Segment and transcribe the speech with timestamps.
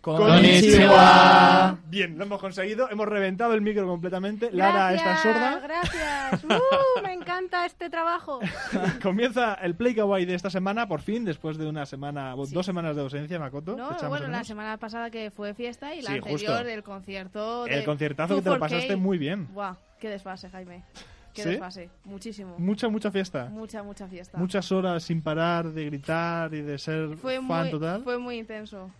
[0.00, 1.76] Konnichiwa.
[1.86, 2.88] Bien, lo hemos conseguido.
[2.90, 4.50] Hemos reventado el micro completamente.
[4.52, 5.60] Lara está sorda.
[5.60, 6.44] Gracias.
[6.44, 7.02] ¡Uh!
[7.02, 8.40] me encanta este trabajo.
[9.02, 12.54] Comienza el Play Kawaii de esta semana, por fin, después de una semana, Sí.
[12.54, 13.76] dos semanas de ausencia, Makoto.
[13.76, 16.68] No, bueno, la semana pasada que fue fiesta y la Sí, anterior justo.
[16.68, 17.66] el concierto.
[17.66, 19.52] El de conciertazo que te 2 lo pasaste muy bien.
[19.52, 20.84] Buah, qué desfase, Jaime.
[21.38, 21.48] Qué ¿Sí?
[21.50, 21.90] desfase.
[22.04, 22.56] Muchísimo.
[22.58, 23.46] Mucha, mucha fiesta.
[23.50, 24.38] Mucha, mucha fiesta.
[24.38, 28.02] Muchas horas sin parar de gritar y de ser Fue fan muy, total.
[28.02, 28.90] fue muy intenso.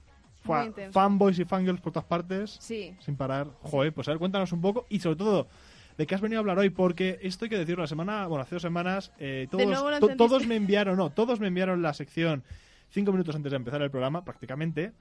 [0.44, 0.92] Fua- Muy intenso.
[0.92, 2.56] fanboys y fangirls por todas partes.
[2.60, 2.94] Sí.
[3.00, 3.48] Sin parar.
[3.62, 5.48] Joder, pues a ver, cuéntanos un poco y sobre todo
[5.96, 8.42] de qué has venido a hablar hoy, porque esto hay que decirlo, la semana, bueno,
[8.44, 12.44] hace dos semanas, eh, todos, to- todos me enviaron, no, todos me enviaron la sección
[12.90, 14.92] cinco minutos antes de empezar el programa, prácticamente,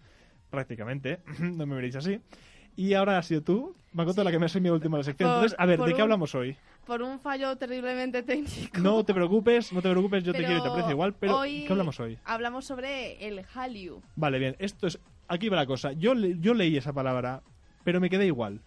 [0.49, 2.19] prácticamente, no me veréis así.
[2.77, 5.27] Y ahora has sido tú, Makoto, la que me has enviado última la sección.
[5.27, 6.55] Por- Entonces, a ver, ¿de qué hablamos hoy?
[6.85, 8.79] Por un fallo terriblemente técnico.
[8.79, 11.65] No te preocupes, no te preocupes, yo te quiero y te aprecio igual, pero hoy
[11.65, 12.17] ¿qué hablamos hoy?
[12.23, 14.01] Hablamos sobre el Hallyu.
[14.15, 15.91] Vale, bien, esto es, aquí va la cosa.
[15.93, 17.41] Yo, le- yo leí esa palabra,
[17.83, 18.61] pero me quedé igual.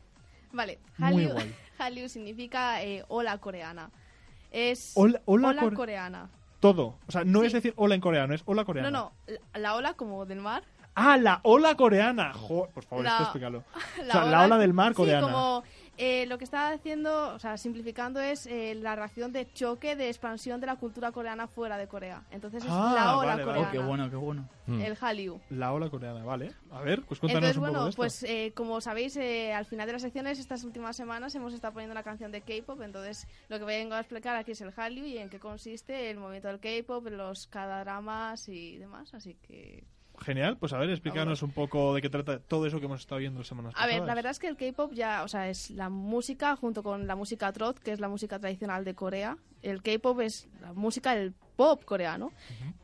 [0.53, 1.55] Vale, Muy Hallyu, igual.
[1.79, 3.91] Hallyu significa eh, hola coreana.
[4.51, 6.29] Es Hola- hola core- coreana.
[6.59, 6.99] Todo.
[7.07, 7.47] O sea, no Sí.
[7.47, 8.91] es decir hola en coreano, es hola coreana.
[8.91, 10.65] No, no, la, la ola como del mar.
[11.01, 12.33] Ah, la ola coreana.
[12.35, 13.65] Jo, por favor, La- esto explícalo.
[13.99, 15.27] La, o sea, la ola del mar coreana.
[15.27, 15.63] Sí, como
[16.03, 20.09] eh, lo que está haciendo, o sea, simplificando es eh, la reacción de choque, de
[20.09, 22.23] expansión de la cultura coreana fuera de Corea.
[22.31, 23.45] Entonces es Ah, la ola vale, vale.
[23.45, 23.69] coreana.
[23.69, 24.49] Oh, qué bueno, qué bueno.
[24.69, 25.41] El Hallyu.
[25.51, 26.53] La ola coreana, vale.
[26.71, 27.97] A ver, pues cuéntanos Entonces, un poco bueno, de esto.
[28.01, 31.75] pues eh, como sabéis, eh, al final de las secciones, estas últimas semanas hemos estado
[31.75, 32.81] poniendo una canción de K-pop.
[32.83, 36.19] Entonces, lo que vengo a explicar aquí es el Hallyu y en qué consiste el
[36.19, 39.13] movimiento del K-pop, los K-dramas y demás.
[39.13, 39.85] Así que.
[40.23, 43.19] Genial, pues a ver, explícanos un poco de qué trata todo eso que hemos estado
[43.21, 44.07] viendo semanas A ver, pasadas.
[44.07, 47.17] la verdad es que el K-pop ya, o sea, es la música junto con la
[47.17, 49.39] música trot, que es la música tradicional de Corea.
[49.63, 52.33] El K-pop es la música, el pop coreano.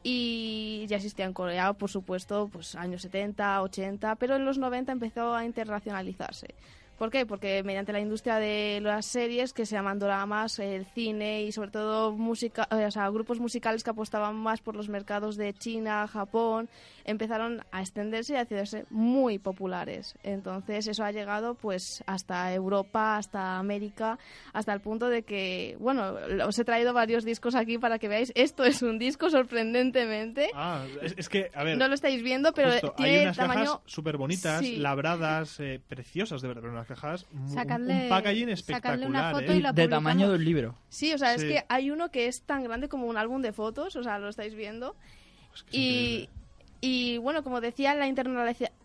[0.03, 4.93] Y ya existía en Corea, por supuesto, pues años 70, 80, pero en los 90
[4.93, 6.55] empezó a internacionalizarse.
[6.99, 7.27] ¿Por qué?
[7.27, 11.71] Porque mediante la industria de las series que se llaman doramas, el cine y sobre
[11.71, 16.69] todo música, o sea, grupos musicales que apostaban más por los mercados de China, Japón,
[17.05, 20.15] empezaron a extenderse y a hacerse muy populares.
[20.23, 24.19] Entonces eso ha llegado pues hasta Europa, hasta América,
[24.55, 26.15] hasta el punto de que, bueno,
[26.47, 28.33] os he traído varios discos aquí para que veáis.
[28.35, 30.51] Esto es un disco sorprendentemente.
[30.55, 31.77] Ah, es, es que, a ver.
[31.77, 34.77] No lo estáis viendo, pero justo, tiene hay unas tamaño cajas súper bonitas, Sí.
[34.77, 39.09] labradas, eh, preciosas, de verdad, unas cajas, mu- un- Sacadle- un packaging sacadle espectacular.
[39.09, 39.57] una foto ¿eh?
[39.57, 40.75] y la De tamaño del libro.
[40.89, 43.53] Sí, o sea, es que hay uno que es tan grande como un álbum de
[43.53, 44.95] fotos, o sea, lo estáis viendo.
[45.55, 46.29] Es que es Y,
[46.81, 48.07] y bueno, como decía, la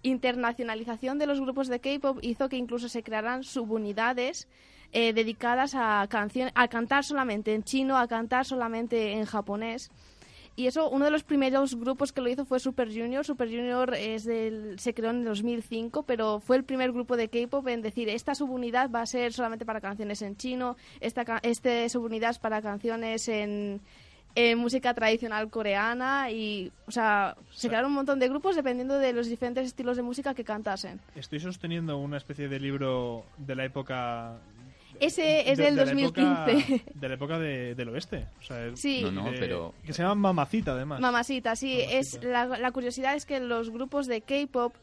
[0.03, 4.47] internacionalización de los grupos de K-pop hizo que incluso se crearan subunidades
[4.94, 9.90] eh, dedicadas a a cantar solamente en chino, a cantar solamente en japonés.
[10.56, 13.25] Y eso, uno de los primeros grupos que lo hizo fue Super Junior.
[13.25, 17.29] Super Junior es del, se creó en el 2005, pero fue el primer grupo de
[17.29, 21.88] K-pop en decir esta subunidad va a ser solamente para canciones en chino, esta este
[21.90, 23.81] subunidad es para canciones en,
[24.35, 29.13] en música tradicional coreana y, o sea, se crearon un montón de grupos dependiendo de
[29.13, 31.00] los diferentes estilos de música que cantasen.
[31.16, 34.38] Estoy sosteniendo una especie de libro de la época...
[35.01, 36.84] Ese es de- del de la época- 2015.
[36.94, 38.28] de la época de- del oeste.
[38.39, 39.01] O sea, el- Sí.
[39.03, 41.00] No, no, de- pero- Que se llama Mamacita, además.
[41.01, 41.78] Mamacita, sí.
[41.79, 41.97] Mamacita.
[41.97, 44.73] Es la, la curiosidad es que los grupos de K-pop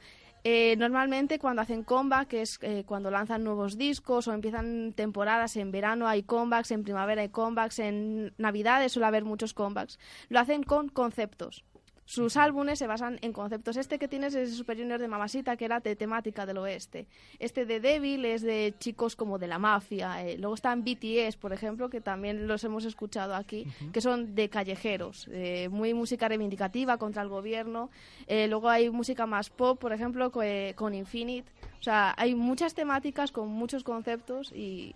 [0.45, 5.57] eh, normalmente cuando hacen comeback, que es eh, cuando lanzan nuevos discos o empiezan temporadas
[5.57, 9.99] en verano hay comebacks, en primavera hay comebacks, en navidades suele haber muchos comebacks.
[10.29, 11.65] Lo hacen con conceptos.
[12.11, 13.77] Sus álbumes se basan en conceptos.
[13.77, 17.07] Este que tienes es Super Junior de Mamacita, que era de temática del oeste.
[17.39, 20.25] Este de Devil es de chicos como de la mafia.
[20.25, 20.39] eh.
[20.39, 25.29] Luego están BTS, por ejemplo, que también los hemos escuchado aquí, que son de callejeros.
[25.31, 27.91] eh, muy música reivindicativa contra el gobierno.
[28.27, 31.51] Eh, luego hay música más pop, por ejemplo, co- eh, con Infinite.
[31.79, 34.95] O sea, hay muchas temáticas con muchos conceptos y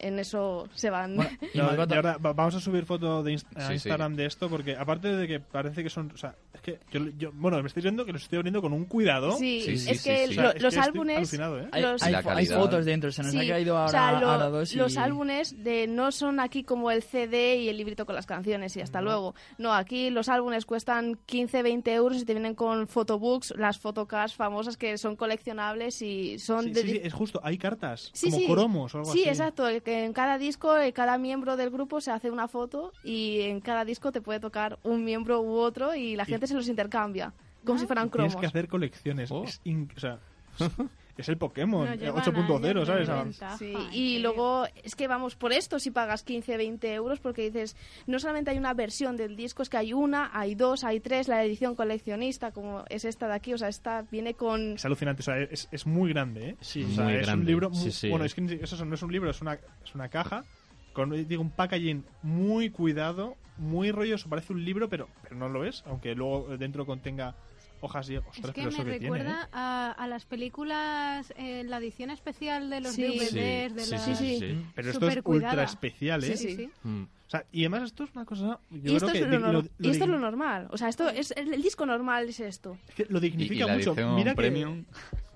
[0.00, 1.16] en eso se van.
[1.16, 3.66] Bueno, y No, Makoto- y ahora va- vamos a subir foto de Inst- a Sí,
[3.68, 3.72] sí.
[3.74, 7.00] Instagram de esto porque aparte de que parece que son, o sea, es que yo,
[7.18, 9.32] yo- bueno, me estáis viendo que los estoy abriendo con un cuidado.
[9.32, 10.32] Sí, Sí, sí, es sí, que sí.
[10.32, 11.68] O sea, lo- es que los estoy álbumes alucinado, ¿eh?
[11.72, 14.30] hay, los- hay hay fotos dentro, se nos ha Sí, caído ahora, o sea, lo-
[14.30, 14.76] ahora dos y...
[14.76, 18.76] los álbumes de no son aquí como el CD y el librito con las canciones
[18.76, 19.34] y hasta luego.
[19.58, 24.34] No, aquí los álbumes cuestan 15, 20 euros y te vienen con photobooks, las photocards
[24.34, 28.26] famosas que son coleccionables y son Sí, de sí, sí, es justo, hay cartas, Sí,
[28.30, 28.46] como sí.
[28.46, 29.28] cromos o algo Sí, así.
[29.30, 33.40] exacto, que en cada disco, eh, cada miembro del grupo se hace una foto y
[33.42, 36.68] en cada disco te puede tocar un miembro u otro y la gente se los
[36.68, 37.32] intercambia,
[37.64, 38.40] como si fueran Tienes cromos.
[38.40, 39.30] que hacer colecciones.
[39.30, 39.44] Oh.
[39.44, 40.18] Es in- o sea,
[41.20, 43.08] es el Pokémon No eh, llevan 8.0, años ¿sabes?
[43.08, 47.20] Ah, ventaja, Sí, y luego es que vamos por esto si pagas 15, 20 euros
[47.20, 47.76] porque dices,
[48.06, 51.28] no solamente hay una versión del disco, es que hay una, hay dos, hay tres,
[51.28, 54.72] la edición coleccionista como es esta de aquí, o sea, esta viene con...
[54.72, 56.56] Es alucinante, o sea, es, es muy grande, ¿eh?
[56.60, 58.08] Sí, O sea, muy es un libro muy- sí.
[58.08, 60.44] Bueno, es que eso no es un libro, es una, es una caja
[60.92, 65.64] con digo, un packaging muy cuidado, muy rolloso, parece un libro, pero, pero no lo
[65.64, 67.36] es, aunque luego dentro contenga
[67.80, 68.16] hojas y...
[68.18, 69.48] Ostras, Es que pero me que tiene, recuerda ¿eh?
[69.52, 73.02] a, a las películas, eh, la edición especial de los Sí.
[73.04, 74.04] DVDs, Sí, de sí, las...
[74.04, 74.38] sí, Sí, sí.
[74.40, 74.66] sí.
[74.74, 75.52] Pero esto es supercuidada.
[75.52, 76.36] ultra especial, ¿eh?
[76.36, 76.70] Sí, sí.
[76.82, 77.02] Mm.
[77.04, 78.58] O sea, y además esto es una cosa...
[78.70, 80.18] Yo Y creo esto, que es lo, di- nor- lo- y esto es digni- lo
[80.18, 82.76] normal, o sea, esto es el, el disco normal es esto.
[82.88, 83.94] es que lo Y, y dignifica la mucho.
[83.94, 84.84] Mira que...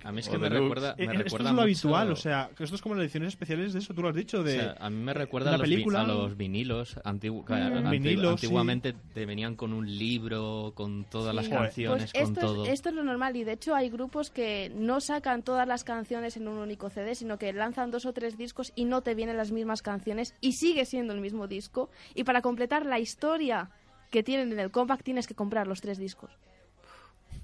[0.04, 2.50] a mí es que me recuerda, Eh, me esto es lo mucho- habitual, o sea,
[2.56, 4.52] que esto es como las ediciones especiales de eso, tú lo has dicho, O de...
[4.52, 6.96] sea, a mí me recuerda a los, vi- película- a los vinilos.
[7.04, 8.26] antigu- Mm, sí.
[8.26, 12.64] antiguamente te venían con un libro, con todas las canciones, Pues con esto, todo.
[12.66, 15.84] Es, esto es lo normal y de hecho hay grupos que no sacan todas las
[15.84, 19.14] canciones en un único CD, sino que lanzan dos o tres discos y no te
[19.14, 21.90] vienen las mismas canciones y sigue siendo el mismo disco.
[22.14, 23.70] Y para completar la historia
[24.10, 26.30] que tienen en el compact tienes que comprar los tres discos.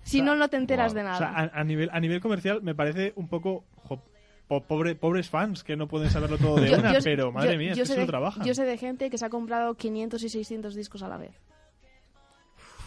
[0.02, 0.94] Si sea, no, no te enteras wow.
[0.94, 1.18] de O nada.
[1.18, 3.64] sea, a, a nivel, a nivel comercial me parece un poco...
[3.84, 4.02] jo,
[4.48, 7.52] po- pobre, pobres fans que no pueden saberlo todo de Yo- una, yo- pero madre
[7.52, 8.44] yo- mía, es yo que sé se lo de- trabajan.
[8.44, 11.34] Yo sé de gente que se ha comprado 500 y 600 discos a la vez.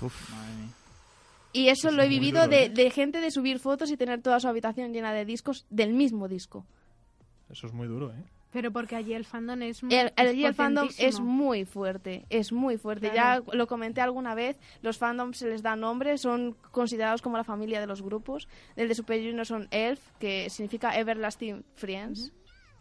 [0.01, 0.69] Madre mía.
[1.54, 2.69] Y eso Es lo he vivido duro, de, ¿eh?
[2.69, 6.27] de gente de subir fotos y tener toda su habitación llena de discos del mismo
[6.27, 6.66] disco.
[7.50, 8.24] Eso es muy duro, ¿eh?
[8.54, 12.52] Pero porque allí el fandom es muy El, allí el fandom es muy fuerte, es
[12.54, 13.10] muy fuerte.
[13.10, 13.44] Claro.
[13.48, 17.44] Ya lo comenté alguna vez, los fandoms se les da nombre, son considerados como la
[17.44, 18.48] familia de los grupos.
[18.76, 22.32] El de Super Junior son ELF, que significa Everlasting Friends.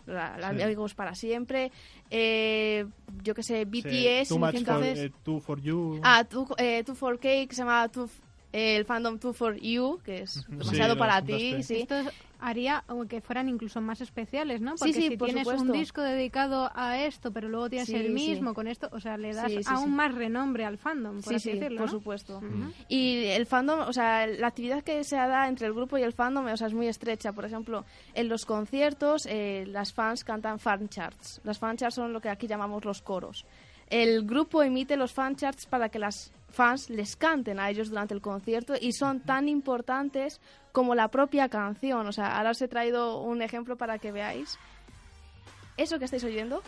[0.04, 0.60] la- la- Sí.
[0.62, 1.70] amigos para siempre.
[2.10, 2.84] Eh,
[3.22, 4.28] yo que sé, Sí, BTS.
[4.30, 6.00] too much for, entonces, eh, Two for You.
[6.02, 8.08] Ah, Two, eh, Two for que se llama Two
[8.52, 11.62] el fandom Two for You, que es demasiado Sí, para ti.
[11.62, 11.76] Sí.
[11.80, 11.94] Esto
[12.38, 14.72] haría que fueran incluso más especiales, ¿no?
[14.72, 15.64] Sí, Porque sí, si por tienes supuesto.
[15.64, 18.12] un disco dedicado a esto, pero luego tienes Sí, el sí.
[18.12, 19.90] mismo con esto, o sea, le das Sí, sí, aún sí.
[19.90, 21.92] más renombre al fandom, por Sí, así sí, decirlo, por ¿no?
[21.92, 22.40] supuesto.
[22.88, 26.12] Y el fandom, o sea, la actividad que se da entre el grupo y el
[26.12, 27.32] fandom, o sea, es muy estrecha.
[27.32, 31.40] Por ejemplo, en los conciertos, eh, las fans cantan fan charts.
[31.44, 33.46] Las fan charts son lo que aquí llamamos los coros.
[33.88, 38.14] El grupo emite los fan charts para que las fans les canten a ellos durante
[38.14, 40.40] el concierto y son tan importantes
[40.72, 42.06] como la propia canción.
[42.06, 44.58] O sea, ahora os he traído un ejemplo para que veáis.
[45.76, 46.62] Eso que estáis oyendo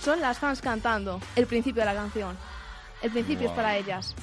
[0.00, 2.36] son las fans cantando el principio de la canción.
[3.02, 4.14] El principio es para ellas.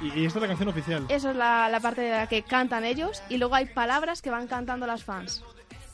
[0.00, 1.06] Y, y esta es la canción oficial.
[1.08, 4.30] Eso es la, la parte de la que cantan ellos y luego hay palabras que
[4.30, 5.42] van cantando las fans.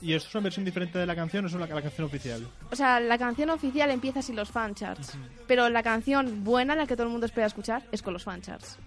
[0.04, 2.46] ¿Y esto es una versión diferente de la canción o es una, la canción oficial?
[2.70, 5.16] O sea, la canción oficial empieza sin los fan charts,
[5.46, 8.42] pero la canción buena, la que todo el mundo espera escuchar, es con los fan
[8.42, 8.78] charts.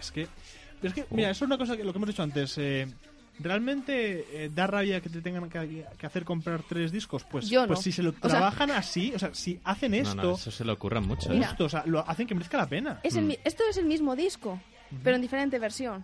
[0.00, 0.28] Es que,
[0.82, 2.56] es que mira, eso es una cosa que lo que hemos dicho antes.
[2.58, 2.86] eh,
[3.38, 7.22] ¿Realmente eh, da rabia que te tengan que, que hacer comprar tres discos?
[7.24, 7.66] Pues, Yo no.
[7.68, 10.50] pues si se lo sea- trabajan así, o sea, si hacen No, esto, no, eso
[10.50, 11.30] se le ocurran mucho.
[11.30, 11.34] ¿eh?
[11.34, 11.48] Mira.
[11.48, 13.00] justo, o sea, lo hacen que merezca la pena.
[13.02, 14.58] Es el mi- esto es el mismo disco,
[15.02, 16.02] pero en diferente versión.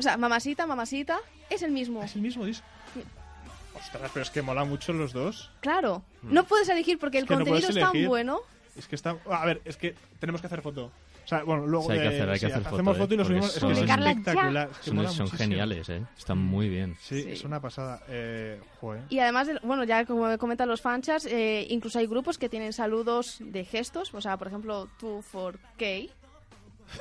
[0.00, 1.18] O sea, Mamasita, Mamasita,
[1.50, 2.02] es el mismo.
[2.02, 2.64] Es el mismo disco.
[3.78, 5.50] Ostras, pero es que mola mucho los dos.
[5.60, 8.40] Claro, no puedes elegir porque el no contenido puedes es tan bueno.
[8.78, 9.18] Es que está.
[9.30, 10.90] A ver, es que tenemos que hacer foto.
[11.22, 11.84] O sea, bueno, luego.
[11.86, 13.18] Sí, hay que de- hacer- hay que sí, hacer hacemos foto, foto y ¿eh?
[13.18, 13.48] lo Porque subimos.
[13.48, 14.70] Es que son- es espectacular.
[14.70, 16.02] Es que Son, geniales, ¿eh?
[16.16, 16.96] Están muy bien.
[16.98, 17.30] Sí, Sí.
[17.32, 18.02] es una pasada.
[18.08, 19.02] Eh, joder.
[19.10, 23.36] Y además, bueno, ya como comentan los fanchas, eh, incluso hay grupos que tienen saludos
[23.40, 24.14] de gestos.
[24.14, 25.84] O sea, por ejemplo, 2 for K.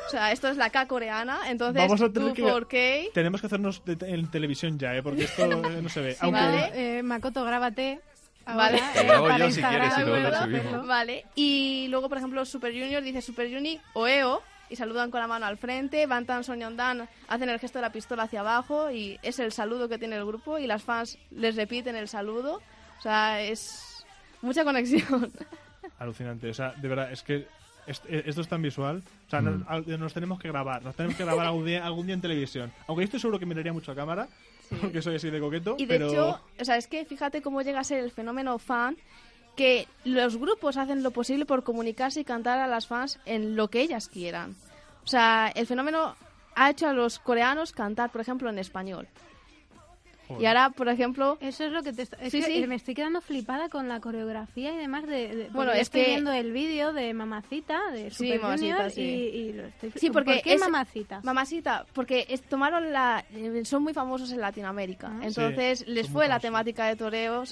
[0.08, 1.50] O sea, esto es la K coreana.
[1.50, 3.13] Entonces, Vamos a tener 2 que- K.
[3.13, 5.03] Tenemos que hacernos de- en televisión ya, ¿eh?
[5.03, 6.12] Porque esto eh, no se ve.
[6.13, 6.72] Sí, Aunque vale.
[7.00, 8.01] Eh, Makoto, grábate.
[8.46, 8.79] Vale.
[8.96, 9.89] Lo eh, para yo si Instagram.
[9.91, 10.88] quieres y luego.
[10.88, 11.25] Vale.
[11.36, 14.41] Y luego, por ejemplo, Super Junior dice Super Juni o EO
[14.72, 16.05] y saludan con la mano al frente.
[16.08, 19.98] Bantan Sonyeondan hacen el gesto de la pistola hacia abajo y es el saludo que
[20.00, 22.62] tiene el grupo y las fans les repiten el saludo.
[22.98, 24.03] O sea, es
[24.41, 25.31] mucha conexión.
[26.00, 26.50] Alucinante.
[26.50, 27.48] O sea, de verdad, es que
[27.88, 29.04] eh, esto es tan visual.
[29.28, 30.00] O sea, nos, Mm.
[30.00, 30.84] nos tenemos que grabar.
[30.84, 32.72] Nos tenemos que grabar algún día, algún día en televisión.
[32.88, 34.28] Aunque estoy seguro que miraría mucho a cámara,
[34.82, 35.76] porque soy así de coqueto.
[35.78, 36.08] Y de pero...
[36.12, 38.98] hecho, o sea, es que fíjate cómo llega a ser el fenómeno fan
[39.56, 43.70] que los grupos hacen lo posible por comunicarse y cantar a las fans en lo
[43.70, 44.56] que ellas quieran.
[45.04, 46.16] O sea, el fenómeno
[46.56, 49.08] ha hecho a los coreanos cantar, por ejemplo, en español.
[50.30, 50.42] Joder.
[50.42, 52.16] Y ahora, por ejemplo, Eso es lo que te está...
[52.22, 52.68] es Sí, que sí.
[52.68, 55.50] me estoy quedando flipada con la coreografía y demás de...
[55.52, 59.02] Bueno, es estoy que- viendo el vídeo de Mamacita, de Sí, Super Mamacita, Junior, y,
[59.12, 61.20] y lo estoy Sí, porque ¿Por qué es- Mamacita?
[61.24, 65.20] Mamacita, porque es- tomaron la, eh, son muy famosos en Latinoamérica, Ah.
[65.24, 66.96] entonces Sí, les fue la temática de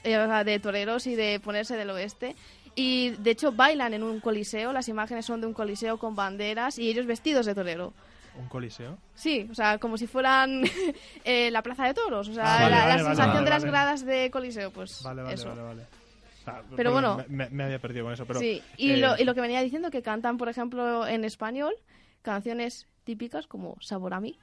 [0.06, 2.36] eh, o sea, de toreros y de ponerse del oeste.
[2.76, 6.78] Y de hecho bailan en un coliseo, las imágenes son de un coliseo con banderas
[6.78, 7.92] y ellos vestidos de torero.
[8.40, 8.98] Un coliseo.
[9.16, 10.64] Sí, o sea, como si fueran
[11.26, 12.30] eh, la plaza de toros.
[12.30, 14.72] O sea, Ah, vale, la, la vale, vale, sensación vale, de las gradas de coliseo,
[14.72, 15.50] pues Vale, vale, eso.
[15.50, 15.84] vale, vale.
[16.46, 17.26] Ah, Pero perdón, bueno.
[17.30, 18.40] Me, me había perdido con eso, pero...
[18.40, 21.74] sí, y, eh, lo, y lo que venía diciendo, que cantan, por ejemplo, en español,
[22.22, 24.38] canciones típicas como Sabor a mí.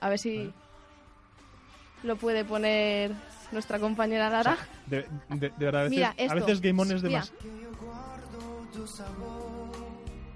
[0.00, 0.52] A ver si
[2.02, 3.12] lo puede poner
[3.52, 4.56] nuestra compañera Lara.
[4.86, 6.34] De, de- de verdad, a veces, Mira, a esto.
[6.34, 7.24] veces Game On es de Mira.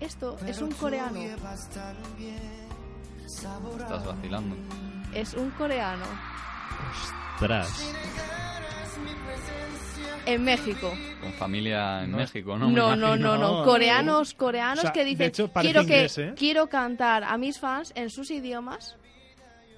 [0.00, 1.20] Esto es un coreano.
[3.26, 4.56] Estás vacilando.
[5.14, 6.04] Es un coreano.
[7.34, 7.94] Ostras.
[10.26, 10.92] En México.
[11.20, 12.16] Con familia en No.
[12.18, 12.70] México, ¿no?
[12.70, 13.64] No, no, no, no.
[13.64, 16.34] Coreanos, coreanos O sea, que de dicen, hecho, quiero, inglés, que, ¿eh?
[16.36, 18.96] quiero cantar a mis fans en sus idiomas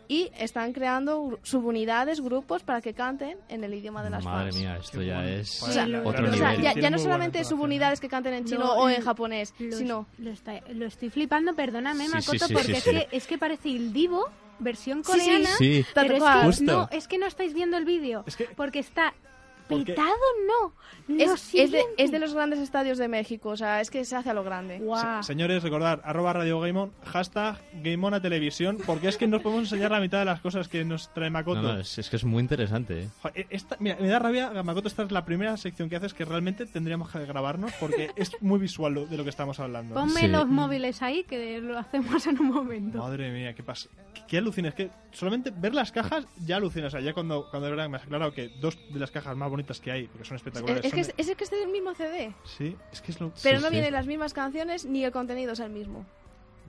[0.08, 4.56] y están creando subunidades, grupos para que canten en el idioma de las Madre fans.
[4.56, 8.08] mía, esto ya es sea, otro O sea, es que ya, no solamente subunidades que
[8.08, 10.06] canten en chino o en japonés, Lo, sino...
[10.18, 12.84] lo está- lo estoy flipando, perdóname, Sí, Makoto, sí, porque sí, es.
[12.84, 14.28] Que, es que parece el Divo,
[14.58, 15.48] versión coreana.
[15.58, 15.84] Sí.
[15.94, 16.54] Tal Pero es cual.
[16.56, 18.24] que, no, es que no estáis viendo el vídeo.
[18.26, 19.14] Es que- Porque está
[19.84, 20.72] petado, no.
[21.08, 21.84] Lo Es, es, de, siguiente.
[21.98, 24.44] es de los grandes estadios de México, o sea, es que se hace a lo
[24.44, 24.78] grande.
[24.78, 29.26] Se- señores, recordad, arroba Radio Game On, hashtag Game On a televisión, porque es que
[29.26, 31.60] nos podemos enseñar la mitad de las cosas que nos trae Makoto.
[31.60, 33.08] No, no, es, es que es muy interesante, ¿eh?
[33.20, 36.24] Joder, esta- mira, me da rabia, Makoto, esta es la primera sección que haces que
[36.24, 39.94] realmente tendríamos que grabarnos porque es muy visual lo- de lo que estamos hablando.
[39.94, 40.28] Ponme Sí.
[40.28, 42.98] los móviles ahí que lo hacemos en un momento.
[42.98, 43.88] Madre mía, qué pasa.
[44.14, 46.88] Qué, qué alucina, es que solamente ver las cajas ya alucinas.
[46.88, 49.36] O sea, ya cuando, cuando de verdad me has aclarado que dos de las cajas
[49.36, 50.84] más bonitas que hay, porque son Es, espectaculares.
[50.84, 53.12] es son que es, de- es que este es el mismo CD, Sí, es que
[53.12, 53.32] es lo.
[53.42, 53.74] pero Sí, no sí.
[53.74, 56.04] vienen las mismas canciones ni el contenido es el mismo.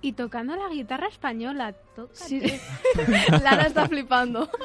[0.01, 1.73] Y tocando la guitarra española.
[2.11, 2.41] Sí,
[3.43, 4.49] Lara está flipando.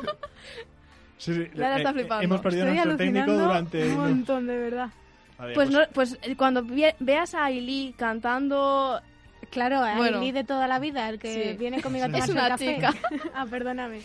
[1.19, 2.25] Sí, sí, Lara eh, está eh, flipando.
[2.25, 3.89] hemos perdido Estoy nuestro técnico durante.
[3.89, 4.89] un montón, de verdad.
[5.37, 6.65] Vale, Pues, no, pues eh, cuando
[7.01, 9.01] veas a Ailey cantando
[9.51, 10.21] Claro, a Bueno.
[10.21, 11.57] De toda la vida, el que Sí.
[11.59, 12.75] viene conmigo a Es tomarse una el café.
[12.75, 12.95] chica.
[13.35, 14.01] ah, perdóname.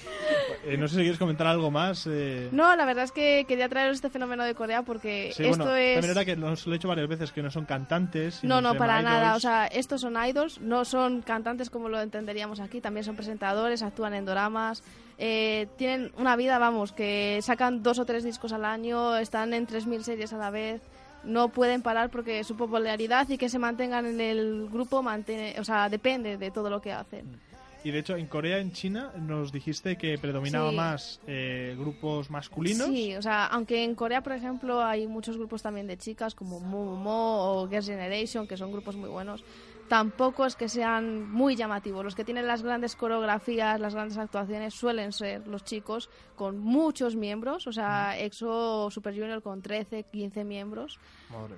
[0.65, 2.07] eh, no sé si quieres comentar algo más.
[2.09, 2.47] eh.
[2.51, 5.75] No, la verdad es que quería traeros este fenómeno de Corea porque Sí, esto bueno,
[5.75, 5.95] es...
[5.95, 8.43] también era que nos lo he dicho varias veces que no son cantantes.
[8.43, 9.35] No, no, para nada.
[9.35, 12.79] O sea, estos son idols, no son cantantes como lo entenderíamos aquí.
[12.81, 14.83] También son presentadores, actúan en doramas.
[15.19, 19.67] eh, tienen una vida, vamos, que sacan dos o tres discos al año, están en
[19.67, 20.81] 3.000 series a la vez.
[21.23, 25.63] No pueden parar porque su popularidad y que se mantengan en el grupo mantiene, o
[25.63, 27.39] sea, depende de todo lo que hacen.
[27.85, 30.75] Y de hecho, en Corea, en China, nos dijiste que predominaba Sí.
[30.77, 32.87] más eh, grupos masculinos.
[32.87, 36.61] Sí, o sea, aunque en Corea, por ejemplo, hay muchos grupos también de chicas como
[36.61, 39.43] Momo o Girls' Generation, que son grupos muy buenos,
[39.87, 42.03] tampoco es que sean muy llamativos.
[42.03, 47.15] Los que tienen las grandes coreografías, las grandes actuaciones, suelen ser los chicos con muchos
[47.15, 50.99] miembros, o sea, EXO Super Junior con 13, 15 miembros.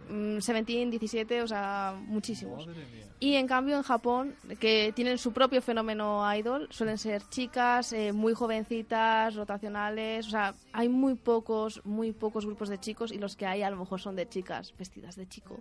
[0.09, 2.67] Mm, Seventeen, 17, o sea, muchísimos.
[3.19, 8.11] Y en cambio en Japón, que tienen su propio fenómeno idol, suelen ser chicas eh,
[8.11, 13.35] muy jovencitas, rotacionales, o sea, hay muy pocos, muy pocos grupos de chicos y los
[13.35, 15.57] que hay a lo mejor son de chicas vestidas de chico.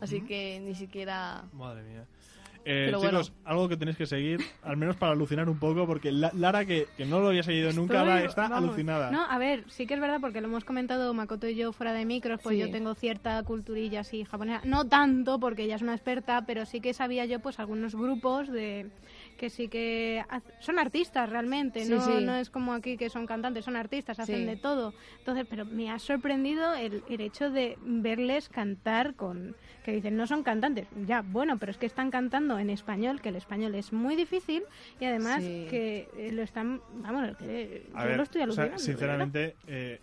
[0.00, 1.44] Así que ni siquiera...
[1.52, 2.06] Madre mía.
[2.66, 3.20] Eh, chicos, bueno.
[3.44, 6.86] algo que tenéis que seguir, al menos para alucinar un poco, porque La- Lara, que,
[6.96, 8.58] que no lo había seguido nunca, ahora está vamos.
[8.70, 9.10] alucinada.
[9.10, 11.92] No, a ver, sí que es verdad porque lo hemos comentado Makoto y yo fuera
[11.92, 12.60] de micros, pues Sí.
[12.60, 16.80] yo tengo cierta culturilla así japonesa, no tanto porque ella es una experta, pero sí
[16.80, 18.86] que sabía yo pues algunos grupos de
[19.36, 20.24] que sí que
[20.60, 22.24] son artistas realmente, Sí, no, sí.
[22.24, 24.44] no es como aquí que son cantantes, son artistas, hacen Sí.
[24.44, 24.94] de todo.
[25.18, 30.26] Entonces, pero me ha sorprendido el, el hecho de verles cantar con que dicen no
[30.26, 33.92] son cantantes, ya, bueno, pero es que están cantando en español, que el español es
[33.92, 34.62] muy difícil
[34.98, 35.66] y además Sí.
[35.68, 38.78] que eh, lo están, vamos, que A yo ver, lo estoy o sea, alucinando.
[38.78, 40.00] sinceramente, eh,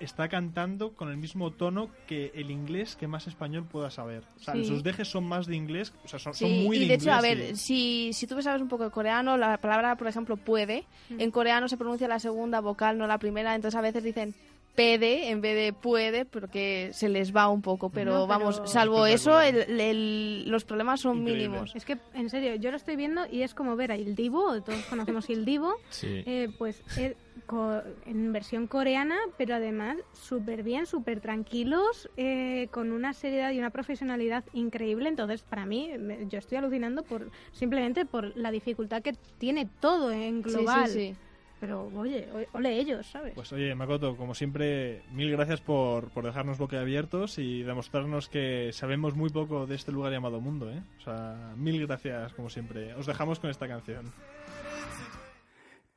[0.00, 4.22] está cantando con el mismo tono que el inglés que más español pueda saber.
[4.36, 4.64] O sea, Sí.
[4.64, 6.94] sus dejes son más de inglés, o sea, son, son Sí, muy y de de
[6.94, 10.36] hecho, a ver, si, si tú sabes un poco de coreano, la palabra, por ejemplo,
[10.36, 14.34] puede, en coreano se pronuncia la segunda vocal, no la primera, entonces a veces dicen
[14.78, 18.62] pede en vez de puede, porque se les va un poco, pero, No, pero- vamos,
[18.66, 21.48] salvo eso, el- el- los problemas son Increíble.
[21.48, 21.74] mínimos.
[21.74, 24.62] Es que, en serio, yo lo estoy viendo y es como ver a Il Divo,
[24.62, 26.22] todos conocemos Il Divo, Sí.
[26.26, 27.16] eh, pues eh,
[27.46, 33.58] co- en versión coreana, pero además súper bien, súper tranquilos, eh, con una seriedad y
[33.58, 35.08] una profesionalidad increíble.
[35.08, 40.12] Entonces, para mí, me- yo estoy alucinando por simplemente por la dificultad que tiene todo
[40.12, 40.88] en Sí, global.
[40.88, 41.16] sí, sí.
[41.59, 43.33] Pero, oye, o- ole ellos, ¿sabes?
[43.35, 49.15] Pues oye, Makoto, como siempre, mil gracias por, por dejarnos boquiabiertos y demostrarnos que sabemos
[49.15, 50.81] muy poco de este lugar llamado mundo, ¿eh?
[50.99, 52.93] O sea, mil gracias, como siempre.
[52.95, 54.11] Os dejamos con esta canción.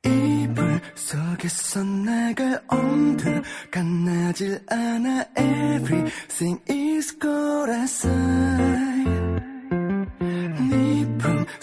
[0.05, 9.50] 이불 속에서 나갈 온들 끝나질 않아 Everything is good outside 네품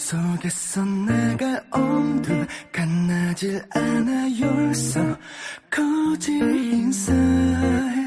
[0.09, 5.15] 속에서 내가 엄두가 나질 않아 You're so
[5.71, 7.98] cozy inside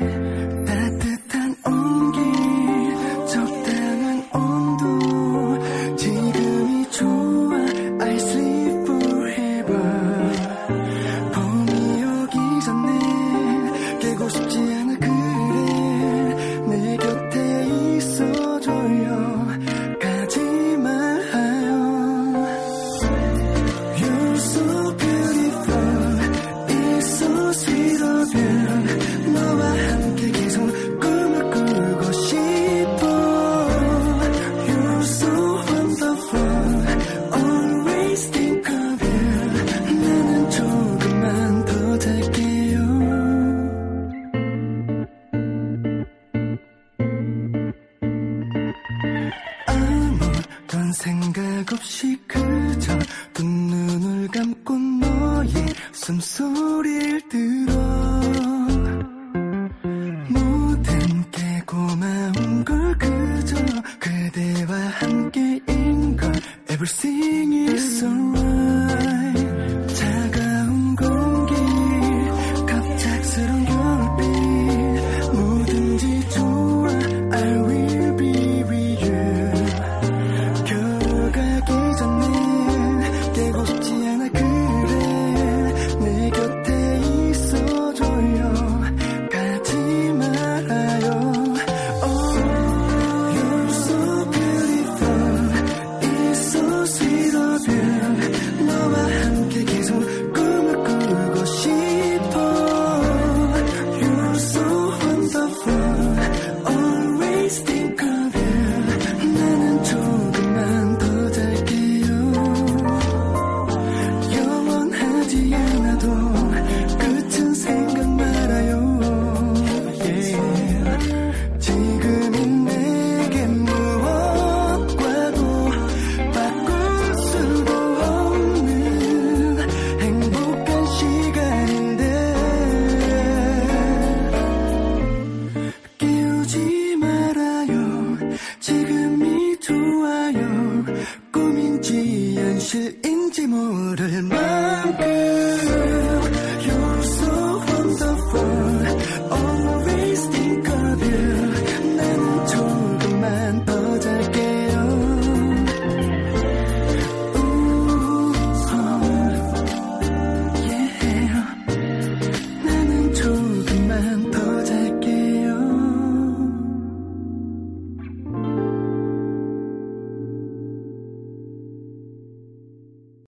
[142.72, 145.31] 사실인지 모를 만큼